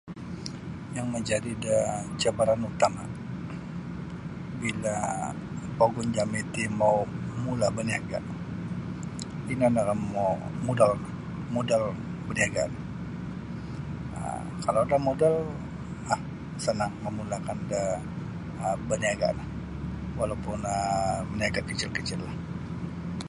Yang 0.95 1.07
majadi 1.13 1.53
da 1.65 1.77
cabaran 2.21 2.61
utama' 2.69 3.07
bila' 4.59 5.01
pogun 5.77 6.07
jami 6.15 6.39
ti 6.53 6.63
mau' 6.79 7.11
mula' 7.43 7.73
baniaga' 7.75 8.21
ino 9.51 9.67
no 9.75 9.81
mau' 10.13 10.37
modal 10.65 10.91
modal 11.55 11.83
baniaga' 12.27 12.65
ti. 12.71 12.79
Kalau 14.63 14.81
ada 14.85 14.97
modal 15.07 15.35
um 16.13 16.21
sanang 16.63 16.93
mamula'kan 17.03 17.59
da 17.71 17.81
um 18.65 18.79
baniaga' 18.89 19.35
no 19.37 19.43
walaupun 20.19 20.59
um 20.75 21.21
baniaga' 21.29 21.67
kecil-kecillah. 21.69 22.33